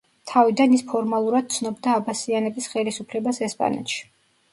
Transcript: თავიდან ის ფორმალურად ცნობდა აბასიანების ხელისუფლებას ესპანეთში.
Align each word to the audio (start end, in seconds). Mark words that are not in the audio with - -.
თავიდან 0.29 0.71
ის 0.77 0.83
ფორმალურად 0.93 1.51
ცნობდა 1.57 1.93
აბასიანების 1.97 2.71
ხელისუფლებას 2.73 3.41
ესპანეთში. 3.49 4.01